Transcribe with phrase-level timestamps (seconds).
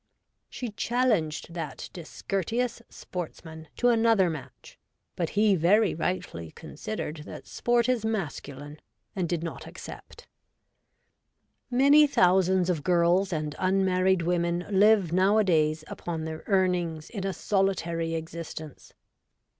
[0.49, 4.41] She challenged that discourteous sportsman to 134 REVOLTED WOMAN.
[4.49, 4.79] another match,
[5.15, 8.79] but he very rightly considered that sport is masculine,
[9.15, 10.27] and did not accept.
[11.69, 18.15] Many thousands of girls and unmarried women live nowadays upon their earnings in a solitary
[18.15, 18.93] existence.